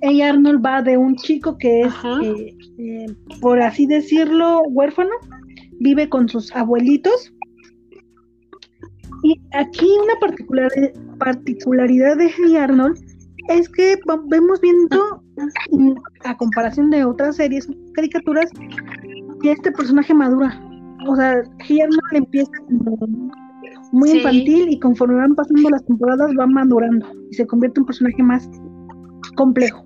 [0.00, 3.06] Eh, Arnold va de un chico que es, eh, eh,
[3.40, 5.10] por así decirlo, huérfano,
[5.80, 7.34] vive con sus abuelitos.
[9.22, 10.70] Y aquí una particular,
[11.18, 12.98] particularidad de Hey Arnold
[13.48, 15.22] es que vemos viendo,
[16.24, 18.50] a comparación de otras series, caricaturas,
[19.40, 20.60] que este personaje madura.
[21.06, 22.50] O sea, Hey Arnold empieza
[23.92, 27.86] muy infantil y conforme van pasando las temporadas va madurando y se convierte en un
[27.86, 28.48] personaje más
[29.36, 29.84] complejo.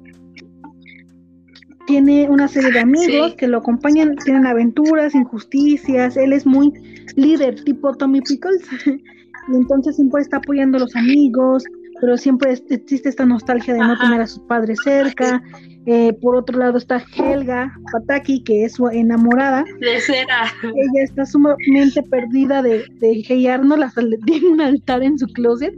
[1.87, 6.73] Tiene una serie de amigos que lo acompañan, tienen aventuras, injusticias, él es muy
[7.15, 8.63] líder, tipo Tommy Pickles,
[9.49, 11.65] y entonces siempre está apoyando a los amigos,
[12.01, 15.43] pero siempre existe esta nostalgia de no tener a sus padres cerca.
[15.87, 19.65] Eh, por otro lado está Helga Pataki, que es su enamorada.
[19.81, 20.53] De cera.
[20.63, 25.27] Ella está sumamente perdida de, de Hey Arnold, hasta le tiene un altar en su
[25.29, 25.75] closet.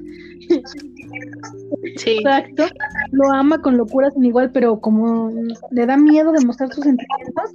[1.96, 2.16] Sí.
[2.18, 2.64] Exacto.
[3.12, 5.30] Lo ama con locura sin igual, pero como
[5.70, 7.54] le da miedo demostrar sus sentimientos,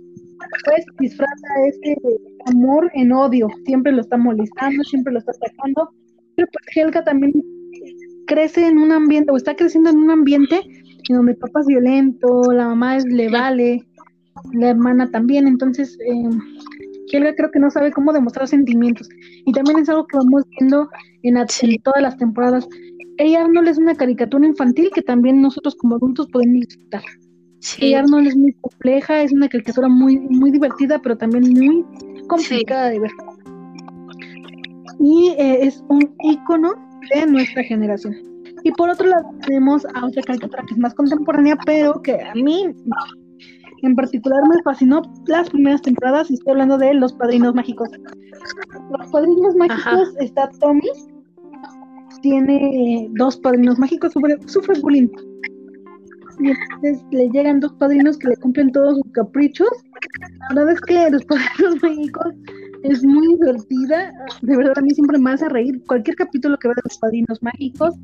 [0.65, 1.97] pues disfraza ese
[2.45, 3.47] amor en odio.
[3.65, 5.89] Siempre lo está molestando, siempre lo está atacando.
[6.35, 7.33] Pero pues Helga también
[8.27, 10.61] crece en un ambiente, o está creciendo en un ambiente
[11.09, 13.85] en donde el papá es violento, la mamá es, le vale,
[14.53, 15.47] la hermana también.
[15.47, 16.29] Entonces, eh,
[17.11, 19.09] Helga creo que no sabe cómo demostrar sentimientos.
[19.45, 20.89] Y también es algo que vamos viendo
[21.23, 21.35] en,
[21.83, 22.67] todas las temporadas.
[23.17, 27.03] Ella Arnold es una caricatura infantil que también nosotros como adultos podemos disfrutar.
[27.59, 27.93] Sí.
[27.93, 31.85] Arnold es muy compleja, es una caricatura muy, muy divertida, pero también muy
[32.27, 33.11] complicada de ver.
[35.03, 36.73] Y eh, es un icono
[37.13, 38.15] de nuestra generación.
[38.63, 42.33] Y por otro lado tenemos a otra caricatura que es más contemporánea, pero que a
[42.33, 42.73] mí
[43.81, 47.89] en particular me fascinó las primeras temporadas y estoy hablando de Los Padrinos Mágicos.
[48.97, 50.89] Los Padrinos Mágicos está Tommy,
[52.23, 55.09] tiene dos padrinos mágicos, sufre, sufre bullying.
[56.39, 59.69] Y entonces le llegan dos padrinos que le cumplen todos sus caprichos.
[60.49, 62.33] La verdad es que Los Padrinos Mágicos
[62.83, 64.13] es muy divertida.
[64.41, 65.81] De verdad, a mí siempre me hace reír.
[65.87, 67.95] Cualquier capítulo que vea de Los Padrinos Mágicos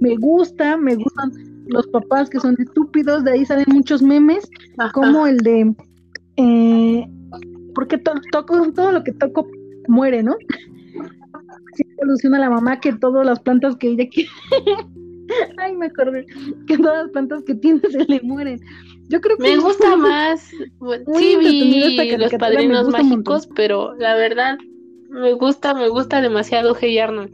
[0.00, 1.32] me gusta, me gustan
[1.66, 4.48] los papás que son estúpidos, de ahí salen muchos memes,
[4.92, 5.74] como el de,
[6.36, 7.06] eh,
[7.74, 9.46] porque toco, todo lo que toco
[9.88, 10.36] muere, ¿no?
[11.74, 14.28] Sí, soluciona la mamá que todas las plantas que ella quiere,
[15.58, 16.26] ay, me acordé,
[16.66, 18.60] que todas las plantas que tiene se le mueren.
[19.08, 24.56] Yo creo que me gusta más, sí vi los padrinos mágicos, pero la verdad
[25.10, 27.30] me gusta, me gusta demasiado Hey Arnold.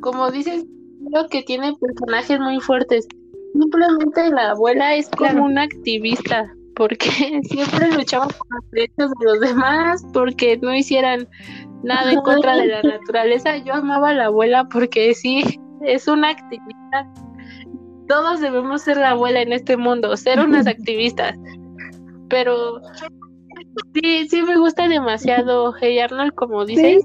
[0.00, 0.66] Como dices,
[1.10, 3.06] creo que tiene personajes muy fuertes
[3.52, 7.08] simplemente la abuela es como una activista, porque
[7.44, 11.28] siempre luchaba por los derechos de los demás, porque no hicieran
[11.82, 13.58] nada en contra de la naturaleza.
[13.58, 15.42] Yo amaba a la abuela porque sí,
[15.82, 17.12] es una activista.
[18.08, 21.36] Todos debemos ser la abuela en este mundo, ser unas activistas.
[22.28, 22.80] Pero
[23.94, 27.04] sí, sí me gusta demasiado Hey Arnold, como dices.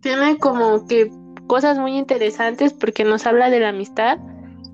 [0.00, 1.10] Tiene como que
[1.46, 4.18] cosas muy interesantes porque nos habla de la amistad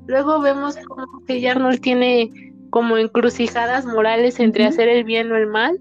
[0.07, 2.31] Luego vemos como que Arnold tiene
[2.71, 5.79] como encrucijadas morales entre hacer el bien o el mal.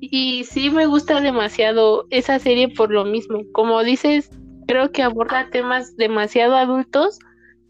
[0.00, 3.42] Y sí me gusta demasiado esa serie por lo mismo.
[3.52, 4.30] Como dices,
[4.66, 7.18] creo que aborda temas demasiado adultos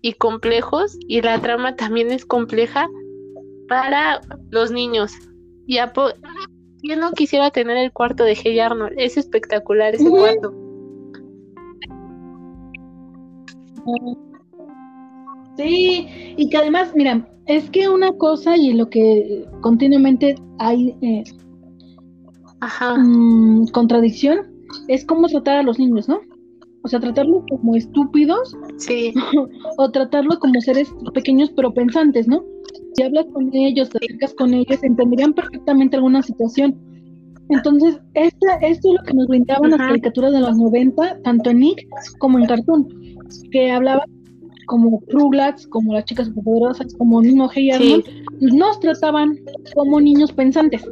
[0.02, 2.88] y complejos y la trama también es compleja
[3.68, 5.12] para los niños.
[5.66, 10.52] Y yo no quisiera tener el cuarto de Hey Arnold, es espectacular ese cuarto.
[15.56, 21.24] Sí, y que además, mira, es que una cosa y lo que continuamente hay eh,
[22.98, 24.52] mm, contradicción
[24.88, 26.20] es cómo tratar a los niños, ¿no?
[26.84, 28.56] O sea, tratarlos como estúpidos.
[28.78, 29.12] Sí.
[29.78, 32.44] o tratarlos como seres pequeños pero pensantes, ¿no?
[32.94, 36.78] Si hablas con ellos, te acercas con ellos, entenderían perfectamente alguna situación.
[37.48, 41.86] Entonces, esto es lo que nos brindaban las caricaturas de los 90, tanto en Nick
[42.18, 42.88] como en Cartoon,
[43.50, 44.08] que hablaban
[44.66, 48.04] como Rugrats, como las chicas superpoderosas, como mismo Hey Arnold,
[48.40, 49.38] nos trataban
[49.74, 50.82] como niños pensantes,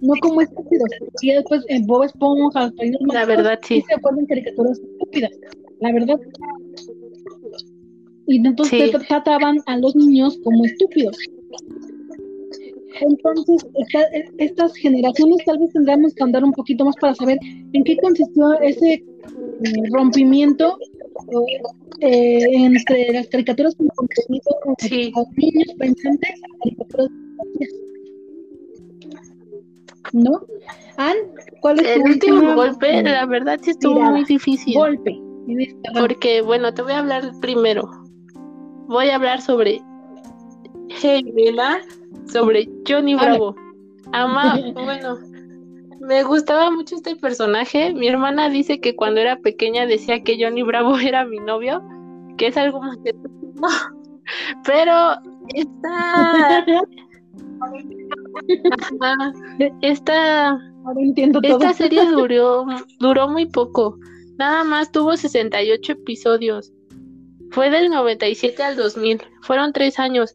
[0.00, 0.88] no como estúpidos.
[1.22, 2.72] Y después en Bob Esponja,
[3.12, 3.82] la verdad sí.
[3.86, 5.30] se acuerdan caricaturas estúpidas,
[5.80, 6.20] la verdad.
[8.26, 11.16] Y entonces trataban a los niños como estúpidos.
[13.00, 13.66] Entonces,
[14.38, 17.38] estas generaciones tal vez tendríamos que andar un poquito más para saber
[17.72, 19.02] en qué consistió ese eh,
[19.92, 20.76] rompimiento
[22.00, 24.44] eh, entre las caricaturas con contenido
[24.78, 25.12] sí.
[25.14, 27.08] los niños pensantes caricaturas
[30.12, 30.42] ¿no?
[30.96, 31.16] Ann,
[31.60, 33.02] ¿cuál es el último golpe?
[33.02, 34.74] La verdad sí estuvo muy difícil.
[34.74, 35.20] Golpe.
[35.98, 37.88] Porque, bueno, te voy a hablar primero.
[38.86, 39.80] Voy a hablar sobre
[40.88, 41.24] Hey,
[42.26, 43.54] sobre Johnny Bravo.
[44.12, 45.18] Ama, bueno,
[46.00, 47.94] me gustaba mucho este personaje.
[47.94, 51.82] Mi hermana dice que cuando era pequeña decía que Johnny Bravo era mi novio,
[52.36, 53.68] que es algo más que no.
[54.64, 55.14] Pero
[55.54, 56.64] esta
[59.82, 60.58] esta
[61.42, 62.64] esta serie duró
[62.98, 63.98] duró muy poco.
[64.38, 66.72] Nada más tuvo 68 episodios.
[67.50, 69.20] Fue del 97 al 2000.
[69.42, 70.34] Fueron tres años.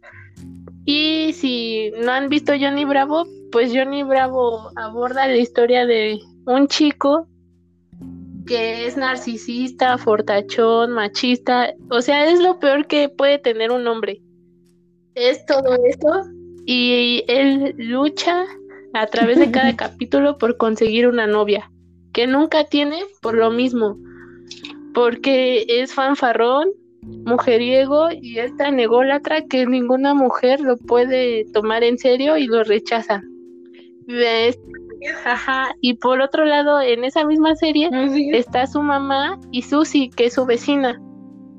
[0.86, 6.67] Y si no han visto Johnny Bravo, pues Johnny Bravo aborda la historia de un
[6.67, 7.28] chico
[8.45, 14.21] que es narcisista, fortachón, machista, o sea, es lo peor que puede tener un hombre.
[15.15, 16.07] Es todo esto
[16.66, 18.45] y él lucha
[18.93, 21.72] a través de cada capítulo por conseguir una novia,
[22.13, 23.97] que nunca tiene por lo mismo,
[24.93, 26.70] porque es fanfarrón,
[27.26, 32.63] mujeriego y es tan ególatra que ninguna mujer lo puede tomar en serio y lo
[32.63, 33.22] rechaza.
[35.82, 40.26] Y por otro lado, en esa misma serie ah, está su mamá y Susie, que
[40.26, 40.99] es su vecina.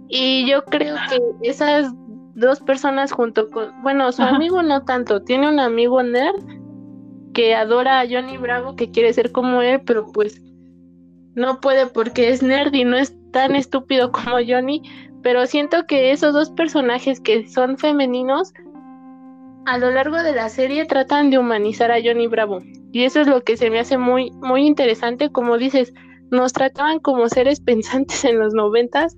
[0.08, 1.92] Y yo creo que esas
[2.36, 6.36] dos personas junto con, bueno, su amigo no tanto, tiene un amigo nerd
[7.32, 10.40] que adora a Johnny Bravo, que quiere ser como él, pero pues
[11.34, 14.82] no puede porque es nerd y no es tan estúpido como Johnny,
[15.22, 18.52] pero siento que esos dos personajes que son femeninos
[19.64, 22.60] a lo largo de la serie tratan de humanizar a Johnny Bravo.
[22.92, 25.92] Y eso es lo que se me hace muy muy interesante, como dices,
[26.30, 29.16] nos trataban como seres pensantes en los noventas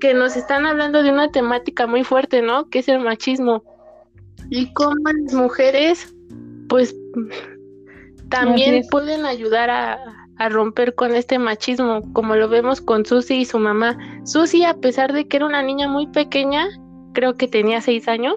[0.00, 2.68] que nos están hablando de una temática muy fuerte, ¿no?
[2.68, 3.62] Que es el machismo
[4.50, 6.14] y cómo las mujeres
[6.68, 6.94] pues
[8.28, 9.98] también pueden ayudar a,
[10.36, 13.98] a romper con este machismo, como lo vemos con Susie y su mamá.
[14.24, 16.68] Susie, a pesar de que era una niña muy pequeña,
[17.14, 18.36] creo que tenía seis años,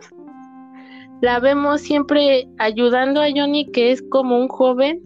[1.22, 5.02] la vemos siempre ayudando a Johnny, que es como un joven,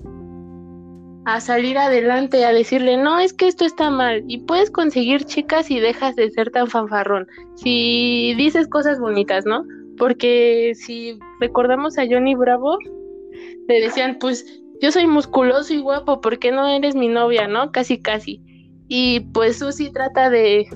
[1.26, 5.71] a salir adelante, a decirle, no, es que esto está mal, y puedes conseguir chicas
[5.71, 7.28] y dejas de ser tan fanfarrón.
[7.55, 9.65] Si dices cosas bonitas, ¿no?
[9.97, 12.78] Porque si recordamos a Johnny Bravo,
[13.67, 14.45] le decían, pues
[14.82, 17.71] yo soy musculoso y guapo, ¿por qué no eres mi novia, no?
[17.71, 18.41] Casi, casi.
[18.88, 20.67] Y pues Susi trata de,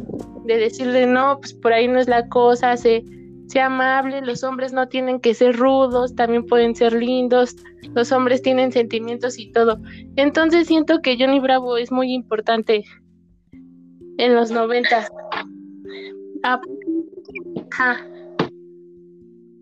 [0.46, 3.04] de decirle, no, pues por ahí no es la cosa, sé,
[3.50, 7.56] sé amable, los hombres no tienen que ser rudos, también pueden ser lindos,
[7.96, 9.80] los hombres tienen sentimientos y todo.
[10.16, 12.86] Entonces siento que Johnny Bravo es muy importante
[14.18, 15.10] en los noventas.
[16.44, 16.62] Ah,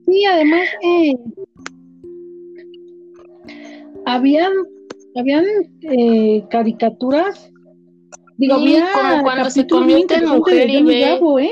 [0.05, 1.15] sí, además eh,
[4.05, 4.51] habían,
[5.15, 5.45] habían
[5.81, 7.51] eh, caricaturas.
[8.35, 8.55] Digo,
[8.93, 11.51] como cuando se convierte en mujer y ve, ¿eh?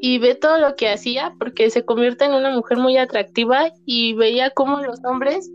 [0.00, 4.14] Y ve todo lo que hacía, porque se convierte en una mujer muy atractiva y
[4.14, 5.50] veía cómo los hombres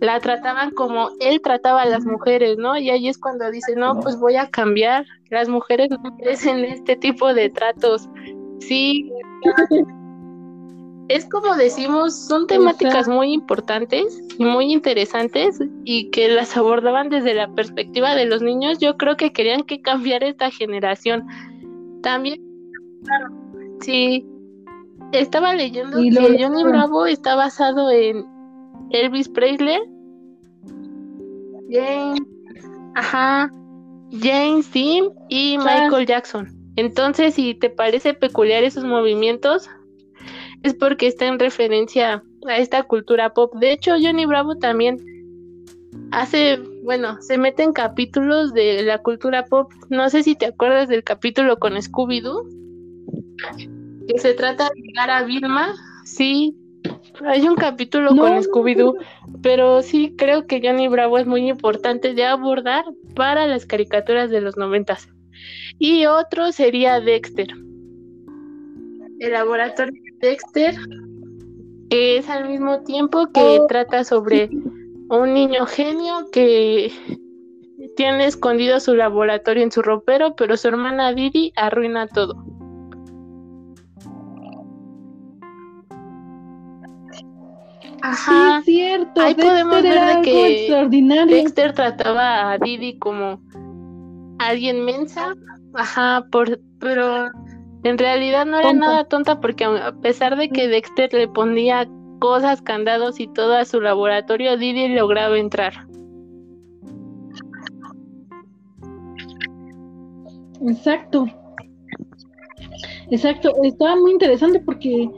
[0.00, 2.76] la trataban como él trataba a las mujeres, ¿no?
[2.76, 6.96] Y ahí es cuando dice, no, pues voy a cambiar, las mujeres no merecen este
[6.96, 8.08] tipo de tratos.
[8.60, 9.12] Sí,
[11.08, 17.34] es como decimos, son temáticas muy importantes y muy interesantes y que las abordaban desde
[17.34, 18.78] la perspectiva de los niños.
[18.78, 21.26] Yo creo que querían que cambiara esta generación.
[22.02, 22.40] También,
[23.80, 24.26] sí,
[25.12, 28.24] estaba leyendo que Johnny Bravo está basado en
[28.90, 29.78] Elvis Presley,
[31.70, 32.20] James,
[32.94, 33.50] ajá,
[34.10, 36.48] James Dean y Michael Jackson.
[36.76, 39.68] Entonces, si te parece peculiar esos movimientos,
[40.62, 43.54] es porque está en referencia a esta cultura pop.
[43.56, 44.98] De hecho, Johnny Bravo también
[46.10, 49.70] hace, bueno, se mete en capítulos de la cultura pop.
[49.88, 52.46] No sé si te acuerdas del capítulo con Scooby-Doo,
[54.06, 55.74] que se trata de llegar a Vilma.
[56.04, 56.56] Sí,
[57.26, 58.96] hay un capítulo con Scooby-Doo,
[59.42, 62.84] pero sí creo que Johnny Bravo es muy importante de abordar
[63.14, 65.08] para las caricaturas de los noventas.
[65.78, 67.48] Y otro sería Dexter.
[69.18, 70.74] El laboratorio Dexter,
[71.90, 73.66] que es al mismo tiempo que oh.
[73.66, 74.48] trata sobre
[75.10, 76.92] un niño genio que
[77.96, 82.49] tiene escondido su laboratorio en su ropero, pero su hermana Didi arruina todo.
[88.02, 88.58] Ajá.
[88.58, 89.20] es cierto.
[89.20, 90.78] Ahí podemos ver que
[91.26, 93.40] Dexter trataba a Didi como
[94.38, 95.34] alguien mensa.
[95.74, 97.28] Ajá, por, pero
[97.84, 101.88] en realidad no era nada tonta porque a pesar de que Dexter le ponía
[102.20, 105.72] cosas, candados y todo a su laboratorio, Didi lograba entrar.
[110.66, 111.26] Exacto.
[113.10, 115.10] Exacto, estaba muy interesante porque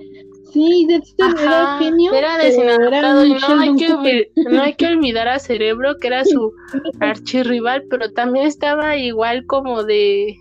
[0.52, 2.12] sí, Dexter era genio.
[2.12, 6.52] Era desenamorado y no hay, que, no hay que olvidar a Cerebro, que era su
[7.00, 10.36] archirrival, pero también estaba igual como de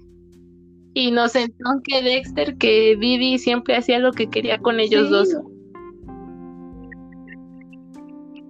[0.94, 5.30] inocentón que Dexter, que Didi siempre hacía lo que quería con ellos dos.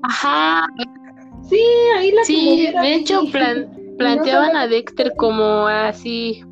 [0.03, 0.65] Ajá.
[1.47, 1.61] Sí,
[1.97, 3.23] ahí la Sí, de hecho
[3.97, 6.43] planteaban a Dexter como así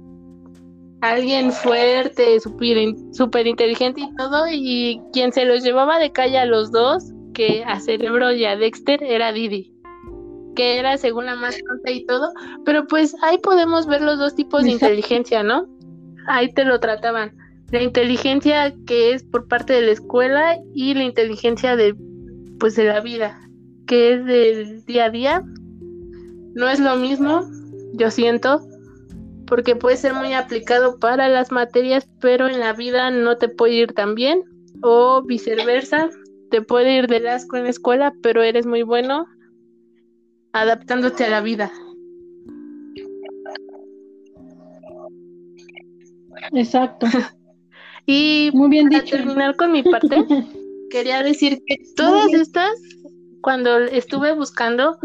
[1.01, 6.71] alguien fuerte, súper inteligente y todo, y quien se los llevaba de calle a los
[6.71, 9.73] dos, que a Cerebro y a Dexter, era Didi
[10.55, 12.33] que era según la más tonta y todo,
[12.65, 15.67] pero pues ahí podemos ver los dos tipos de inteligencia, ¿no?
[16.29, 17.35] ahí te lo trataban.
[17.71, 21.95] La inteligencia que es por parte de la escuela y la inteligencia de
[22.59, 23.39] pues de la vida,
[23.87, 25.43] que es del día a día.
[26.55, 27.41] No es lo mismo,
[27.93, 28.61] yo siento,
[29.49, 33.73] porque puede ser muy aplicado para las materias, pero en la vida no te puede
[33.73, 34.43] ir tan bien,
[34.83, 36.09] o viceversa,
[36.51, 39.25] te puede ir de asco en la escuela, pero eres muy bueno
[40.53, 41.71] adaptándote a la vida.
[46.53, 47.07] Exacto.
[48.05, 50.25] y Muy bien para terminar con mi parte,
[50.91, 52.69] quería decir que todas estas
[53.41, 54.97] cuando estuve buscando,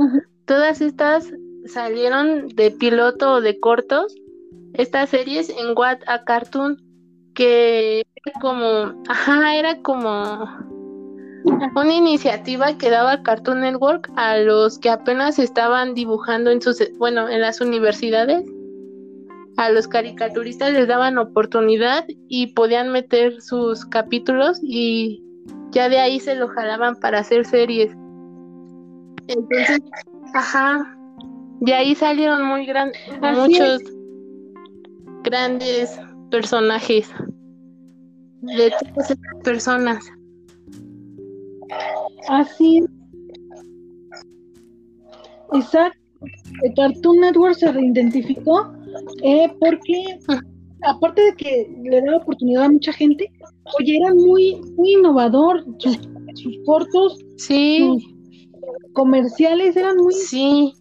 [0.45, 1.31] todas estas
[1.67, 4.15] salieron de piloto o de cortos,
[4.75, 6.83] estas series en What a Cartoon,
[7.35, 10.49] que era como, ajá, era como
[11.77, 17.29] una iniciativa que daba Cartoon Network a los que apenas estaban dibujando en sus, bueno,
[17.29, 18.45] en las universidades.
[19.57, 25.23] A los caricaturistas les daban oportunidad y podían meter sus capítulos y
[25.71, 27.93] ya de ahí se lo jalaban para hacer series.
[29.29, 29.81] Entonces,
[30.35, 30.97] ajá,
[31.61, 33.81] de ahí salieron muy grandes, muchos
[35.25, 35.99] grandes
[36.31, 37.09] personajes
[38.43, 40.05] de todas estas personas.
[42.29, 42.85] Así.
[45.53, 45.99] Exacto.
[46.77, 48.73] Cartoon Network se reidentificó
[49.23, 50.19] eh, porque,
[50.83, 53.31] aparte de que le daba oportunidad a mucha gente,
[53.79, 55.65] oye, era muy, muy innovador.
[55.79, 55.99] Sus,
[56.35, 60.15] sus cortos, Sí, sus comerciales eran muy.
[60.15, 60.75] sí.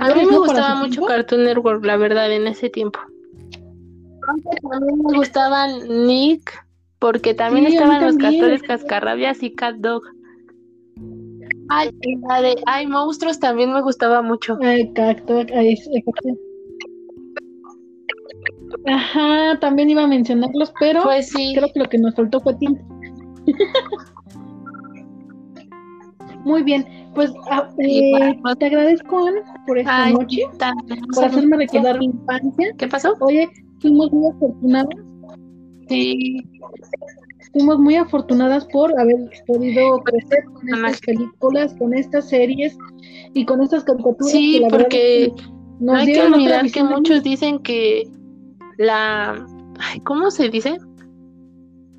[0.00, 1.04] A mí me gustaba mucho.
[1.04, 3.00] Cartoon Network, la verdad, en ese tiempo.
[4.70, 6.64] También me gustaban Nick,
[6.98, 8.32] porque también Sí, estaban los también.
[8.32, 10.02] castores cascarrabias y Cat Dog.
[11.68, 11.90] Ay,
[12.28, 14.58] la de Ay, monstruos también me gustaba mucho.
[14.62, 16.28] Ay, cacto, ay, sí, exacto.
[18.86, 22.54] Ajá, también iba a mencionarlos, pero Pues sí, creo que lo que nos faltó fue
[22.54, 22.82] tiempo.
[26.44, 28.58] Muy bien, pues ah, eh, pues.
[28.58, 31.00] te agradezco, Ana, por esta Ay, noche, también.
[31.14, 32.72] por hacerme recordar mi infancia.
[32.78, 33.14] ¿Qué pasó?
[33.20, 33.48] Oye,
[33.80, 34.88] fuimos muy afortunadas,
[35.88, 36.36] Sí,
[37.52, 42.76] fuimos muy afortunadas por haber podido crecer con estas películas, con estas series
[43.34, 44.30] y con estas caricaturas.
[44.30, 45.32] sí, que porque
[45.80, 48.08] no hay que olvidar que muchos dicen que
[48.78, 49.44] la,
[49.80, 50.78] ay, ¿cómo se dice?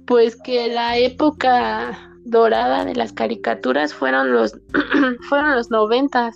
[0.06, 4.58] Pues que la época dorada de las caricaturas fueron los
[5.30, 6.36] fueron los noventas.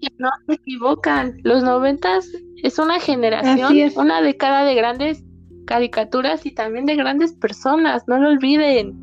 [0.00, 2.28] Y no se equivocan, los noventas
[2.62, 3.96] es una generación, es.
[3.96, 5.22] una década de grandes
[5.66, 8.94] caricaturas y también de grandes personas, no lo olviden.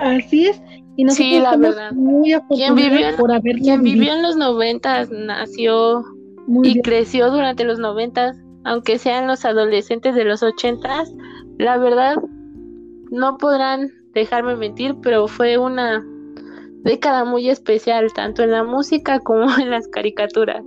[0.00, 0.60] Así es.
[0.96, 1.92] Y nosotros Sí, la verdad.
[1.92, 6.04] muy ¿Quién vivió en- por Quien vivió en los noventas nació
[6.46, 6.82] Muy y bien.
[6.82, 11.10] creció durante los noventas, aunque sean los adolescentes de los ochentas,
[11.60, 12.16] la verdad
[13.10, 16.02] no podrán dejarme mentir, pero fue una
[16.84, 20.64] década muy especial, tanto en la música como en las caricaturas.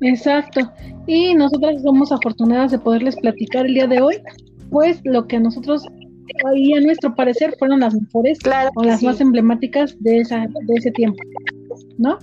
[0.00, 0.60] Exacto.
[1.06, 4.16] Y nosotras somos afortunadas de poderles platicar el día de hoy,
[4.70, 5.86] pues lo que a nosotros,
[6.56, 9.06] y a nuestro parecer, fueron las mejores Claro, o las sí.
[9.06, 11.22] más emblemáticas de, esa, de ese tiempo.
[11.98, 12.18] ¿No?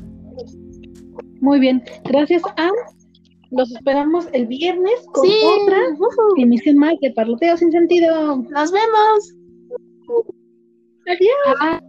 [1.40, 1.84] Muy bien.
[2.04, 2.72] Gracias, Ann.
[3.52, 5.80] Los esperamos el viernes con Sí, otra
[6.38, 8.38] emisión más de Parloteo sin sentido.
[8.50, 9.34] Nos vemos.
[11.06, 11.58] Adiós.
[11.60, 11.82] Ah.